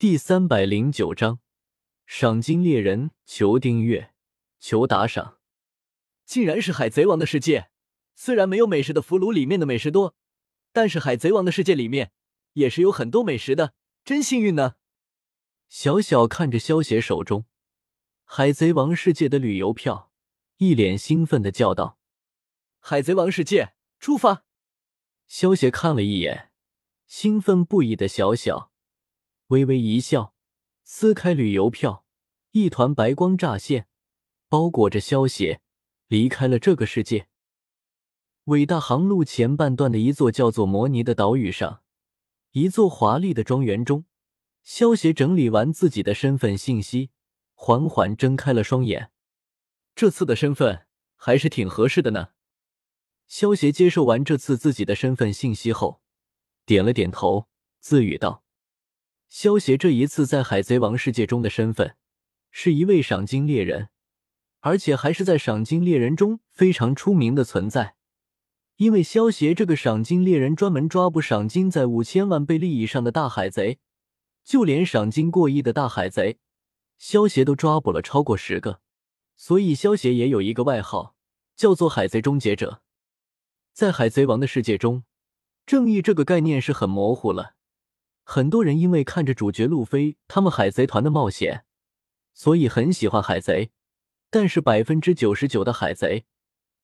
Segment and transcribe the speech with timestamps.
[0.00, 1.40] 第三百零九章，
[2.06, 4.14] 赏金猎人，求订阅，
[4.60, 5.38] 求打赏。
[6.24, 7.70] 竟然是海贼王的世界，
[8.14, 10.14] 虽然没有美食的俘虏里面的美食多，
[10.72, 12.12] 但是海贼王的世界里面
[12.52, 13.74] 也是有很多美食的，
[14.04, 14.76] 真幸运呢。
[15.68, 17.46] 小小看着萧邪手中
[18.22, 20.12] 海贼王世界的旅游票，
[20.58, 21.98] 一脸兴奋的叫道
[22.78, 24.44] ：“海贼王世界，出发！”
[25.26, 26.52] 萧邪看了一眼
[27.08, 28.70] 兴奋不已的小小。
[29.48, 30.34] 微微一笑，
[30.84, 32.04] 撕开旅游票，
[32.50, 33.86] 一团白光乍现，
[34.46, 35.62] 包裹着萧邪，
[36.06, 37.28] 离开了这个世界。
[38.44, 41.82] 伟大航路前半段的一座叫做摩尼的岛屿上，
[42.52, 44.04] 一座华丽的庄园中，
[44.62, 47.10] 萧邪整理完自己的身份信息，
[47.54, 49.10] 缓缓睁开了双眼。
[49.94, 52.32] 这次的身份还是挺合适的呢。
[53.26, 56.02] 萧邪接受完这次自己的身份信息后，
[56.66, 57.48] 点了点头，
[57.80, 58.44] 自语道。
[59.28, 61.96] 萧协这一次在海贼王世界中的身份
[62.50, 63.90] 是一位赏金猎人，
[64.60, 67.94] 而且还是在赏金猎人中非常出名的存在。
[68.76, 73.78] 因为萧协这个赏金猎人专门抓捕赏金在五千万贝利以上的大海贼，
[74.44, 76.38] 就连赏金过亿的大海贼，
[76.96, 78.80] 萧协都抓捕了超过十个。
[79.36, 81.14] 所以萧协也有一个外号，
[81.54, 82.82] 叫做“海贼终结者”。
[83.74, 85.04] 在海贼王的世界中，
[85.66, 87.56] 正义这个概念是很模糊了。
[88.30, 91.64] 很多人因为看着主角路飞他们海贼团的冒险，
[92.34, 93.70] 所以很喜欢海贼。
[94.28, 96.26] 但是百分之九十九的海贼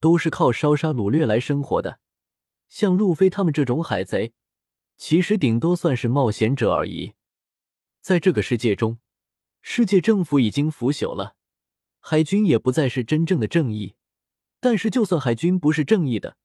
[0.00, 2.00] 都是靠烧杀掳掠来生活的。
[2.70, 4.32] 像路飞他们这种海贼，
[4.96, 7.12] 其实顶多算是冒险者而已。
[8.00, 8.96] 在这个世界中，
[9.60, 11.36] 世界政府已经腐朽了，
[12.00, 13.96] 海军也不再是真正的正义。
[14.60, 16.38] 但是，就算海军不是正义的，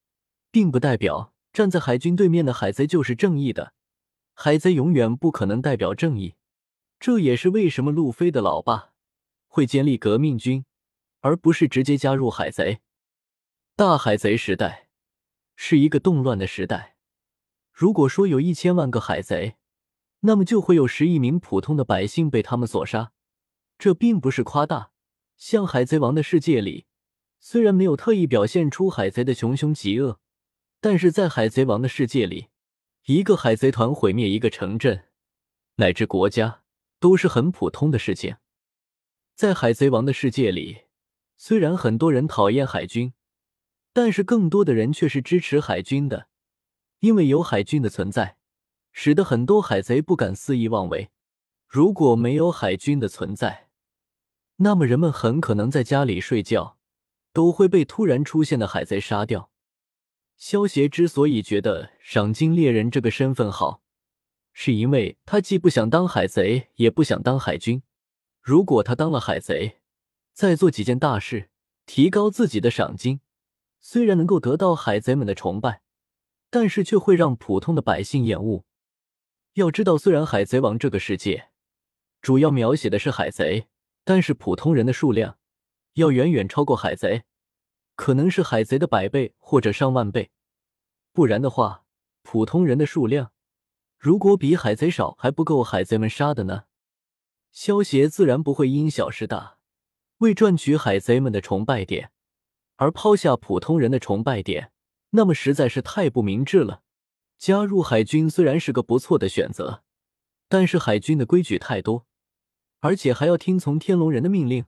[0.52, 3.74] 并不代表站在海军对面的海贼就是正义的。
[4.42, 6.36] 海贼永远不可能代表正义，
[6.98, 8.94] 这也是为什么路飞的老爸
[9.50, 10.64] 会建立革命军，
[11.20, 12.80] 而不是直接加入海贼。
[13.76, 14.88] 大海贼时代
[15.58, 16.96] 是一个动乱的时代。
[17.74, 19.58] 如果说有一千万个海贼，
[20.22, 23.12] 那么就会有十亿名普通的百姓被他们所杀。
[23.78, 24.92] 这并不是夸大。
[25.36, 26.86] 像海贼王的世界里，
[27.42, 30.22] 虽然没有特意表现出海贼的穷凶极恶，
[30.80, 32.48] 但是在海贼王的世界里。
[33.10, 35.06] 一个海贼团毁灭一个城镇
[35.78, 36.62] 乃至国家
[37.00, 38.36] 都是很普通的事情。
[39.34, 40.82] 在海贼王的世界里，
[41.36, 43.14] 虽然很多人讨厌海军，
[43.94, 46.28] 但是更多的人却是支持海军的，
[47.00, 48.38] 因为有海军的存在，
[48.92, 51.10] 使得很多海贼不敢肆意妄为。
[51.68, 53.70] 如果没有海军的存在，
[54.58, 56.78] 那么人们很可能在家里睡觉
[57.34, 59.50] 都会被突然出现的海贼杀掉。
[60.40, 63.82] 萧协之所以觉得赏金猎人这个身份好，
[64.54, 67.84] 是因为他既不想当海贼，也不想当海军。
[68.42, 69.80] 如果他当了海贼，
[70.34, 71.50] 再做几件大事，
[71.86, 73.20] 提高自己的赏金，
[73.82, 75.82] 虽然能够得到海贼们的崇拜，
[76.50, 78.64] 但是却会让普通的百姓厌恶。
[79.56, 81.50] 要知道，虽然海贼王这个世界
[82.22, 83.68] 主要描写的是海贼，
[84.06, 85.38] 但是普通人的数量
[85.96, 87.24] 要远远超过海贼。
[88.00, 90.32] 可能是海贼的百倍或者上万倍，
[91.12, 91.84] 不然的话，
[92.22, 93.34] 普通人的数量
[93.98, 96.64] 如果比海贼少，还不够海贼们杀的呢。
[97.52, 99.58] 萧协自然不会因小失大，
[100.20, 102.12] 为赚取海贼们的崇拜点
[102.78, 104.72] 而抛下普通人的崇拜点，
[105.10, 106.84] 那么实在是太不明智了。
[107.38, 109.84] 加入海军虽然是个不错的选择，
[110.48, 112.08] 但是海军的规矩太多，
[112.80, 114.64] 而且还要听从天龙人的命令，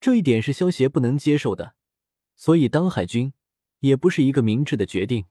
[0.00, 1.74] 这一点是萧协不能接受的。
[2.36, 3.32] 所以当海军
[3.80, 5.26] 也不是一个明智的决定。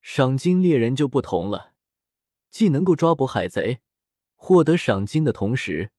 [0.00, 1.74] 赏金猎人就不同了，
[2.50, 3.80] 既能够抓捕海贼，
[4.36, 5.90] 获得赏金的同时，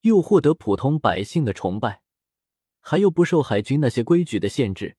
[0.00, 2.02] 又获得普通百姓的崇拜，
[2.80, 4.96] 还又不受海军那些规矩的限制，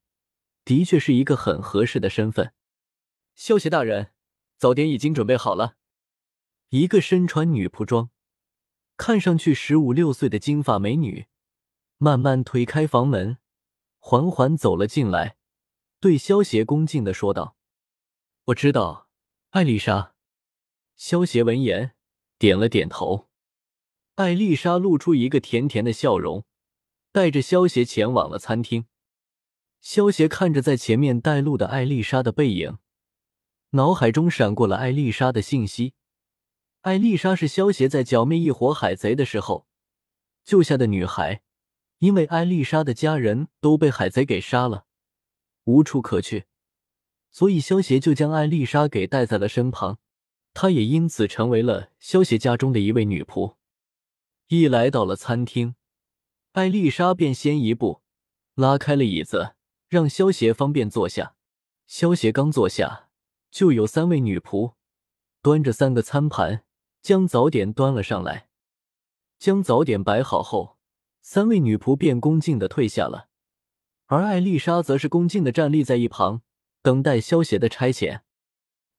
[0.64, 2.54] 的确是一个很合适的身份。
[3.36, 4.12] 萧协大人，
[4.58, 5.76] 早点已经准备好了。
[6.70, 8.12] 一个身穿女仆装，
[8.96, 11.26] 看上去十五六岁的金发美女，
[11.98, 13.38] 慢慢推开房门。
[14.06, 15.38] 缓缓走了进来，
[16.02, 17.56] 对萧协恭敬的说道
[18.48, 19.08] ：“我知道，
[19.52, 20.14] 艾丽莎。”
[20.98, 21.96] 萧协闻言
[22.38, 23.30] 点了点头。
[24.16, 26.44] 艾丽莎露出一个甜甜的笑容，
[27.14, 28.88] 带着萧协前往了餐厅。
[29.80, 32.80] 萧协看着在前面带路的艾丽莎的背影，
[33.70, 35.94] 脑海中闪过了艾丽莎的信息。
[36.82, 39.66] 艾丽莎是萧协在剿灭一伙海贼的时候
[40.44, 41.43] 救下的女孩。
[42.04, 44.84] 因为艾丽莎的家人都被海贼给杀了，
[45.64, 46.48] 无处可去，
[47.32, 50.00] 所以萧协就将艾丽莎给带在了身旁。
[50.54, 53.56] 她也因此成为了萧协家中的一位女仆。
[54.48, 55.76] 一来到了餐厅，
[56.52, 58.02] 艾丽莎便先一步
[58.56, 59.56] 拉开了椅子，
[59.88, 61.36] 让萧协方便坐下。
[61.88, 63.08] 萧协刚坐下，
[63.50, 64.74] 就有三位女仆
[65.42, 66.66] 端着三个餐盘
[67.02, 68.50] 将早点端了上来。
[69.40, 70.78] 将早点摆好后，
[71.26, 73.30] 三位女仆便恭敬的退下了，
[74.08, 76.42] 而艾丽莎则是恭敬的站立在一旁，
[76.82, 78.24] 等待萧协的差遣。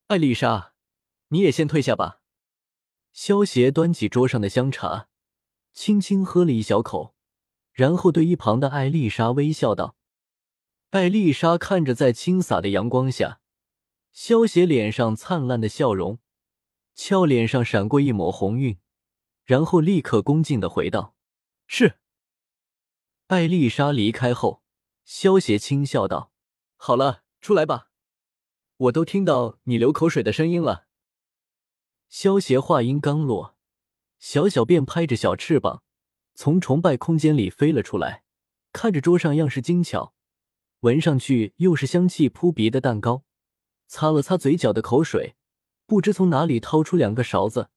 [0.07, 0.73] 艾丽莎，
[1.27, 2.21] 你也先退下吧。
[3.13, 5.07] 萧协端起桌上的香茶，
[5.71, 7.13] 轻轻喝了一小口，
[7.71, 9.95] 然后对一旁的艾丽莎微笑道。
[10.89, 13.39] 艾丽莎看着在倾洒的阳光下，
[14.11, 16.17] 萧协脸上灿烂的笑容，
[16.95, 18.79] 俏脸上闪过一抹红晕，
[19.43, 21.13] 然后立刻恭敬的回道
[21.67, 21.99] ：“是。”
[23.27, 24.61] 艾丽莎离开后，
[25.03, 26.31] 萧协轻笑道
[26.77, 27.89] ：“好了，出来吧，
[28.77, 30.85] 我都听到你流口水的声音了。”
[32.07, 33.55] 萧协话音刚落，
[34.19, 35.81] 小小便拍着小翅膀，
[36.35, 38.23] 从崇拜空间里飞了出来，
[38.71, 40.13] 看着桌上样式精巧。
[40.81, 43.23] 闻上去又是香气扑鼻的蛋糕，
[43.87, 45.35] 擦了擦嘴角的口水，
[45.87, 47.71] 不知从哪里掏出两个勺子，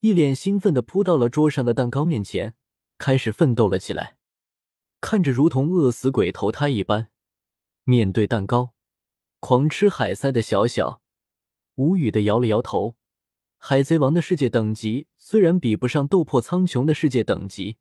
[0.00, 2.54] 一脸兴奋的扑到了桌上的蛋糕面前，
[2.98, 4.18] 开始奋斗了起来。
[5.04, 7.10] 看着如同饿死鬼投胎一般，
[7.84, 8.72] 面对蛋糕
[9.38, 11.02] 狂吃海塞的小小，
[11.74, 12.96] 无语的摇了摇头。
[13.58, 17.76] 海贼王的世界等级虽然比不上斗破苍穹的世界等级，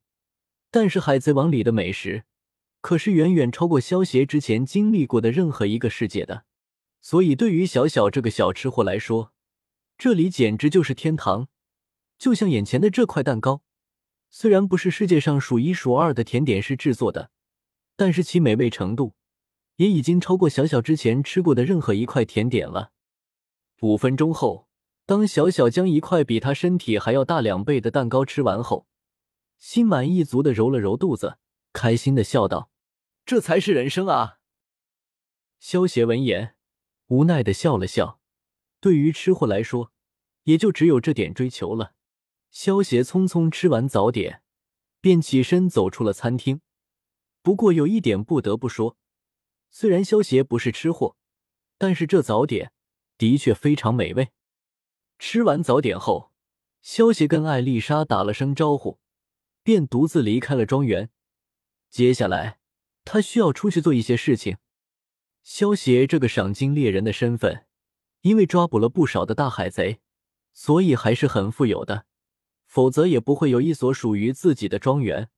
[0.69, 2.25] 但是海贼王里的美食。
[2.81, 6.43] 可是远远超过萧协之前经历过的任何一个世界的，
[6.99, 9.31] 所以对于小小这个小吃货来说，
[9.97, 11.47] 这里简直就是天堂。
[12.19, 13.62] 就像眼前的这块蛋糕，
[14.35, 17.29] 虽然不是世界上数一数二的甜点师制作的，
[17.95, 19.13] 但是其美味程度
[19.75, 22.93] 也已经超过小小之前吃过的任何一块甜点了。
[23.81, 24.67] 五分钟后，
[25.05, 28.87] 当小小将一块比他身体还要大两倍的蛋糕吃完后，
[29.59, 31.37] 心满意足的揉了揉肚子，
[31.71, 32.71] 开心的笑道。
[33.27, 34.39] 这才是人生啊！
[35.59, 36.55] 萧协闻言，
[37.09, 38.19] 无奈的笑了笑。
[38.79, 39.91] 对于吃货来说，
[40.45, 41.93] 也就只有这点追求了。
[42.53, 44.43] 萧协匆匆吃完早点，
[45.01, 46.61] 便起身走出了餐厅。
[47.41, 48.95] 不过有一点不得不说，
[49.71, 51.17] 虽然萧协不是吃货，
[51.77, 52.71] 但是这早点
[53.17, 54.29] 的确非常美味。
[55.17, 56.31] 吃完早点后，
[56.81, 58.99] 萧协跟艾丽莎打了声招呼，
[59.63, 61.09] 便独自离开了庄园。
[61.89, 62.59] 接下来。
[63.05, 64.55] 他需要出去做一些事情。
[65.43, 67.65] 萧协这个赏金猎人的身份，
[68.21, 69.99] 因为抓捕了不少的大海贼，
[70.53, 72.05] 所以还是很富有的。
[72.73, 75.29] 否则也不会有一所属于自己的庄园。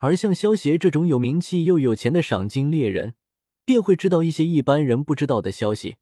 [0.00, 3.14] 而像萧协这种有名气又有钱的赏金猎人，
[3.64, 5.96] 便会知道一些一般人不知道的消息。